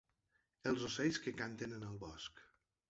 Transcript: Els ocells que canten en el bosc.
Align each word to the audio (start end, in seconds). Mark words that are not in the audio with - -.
Els 0.71 0.87
ocells 0.89 1.21
que 1.27 1.35
canten 1.43 1.81
en 1.81 1.87
el 1.93 2.05
bosc. 2.07 2.47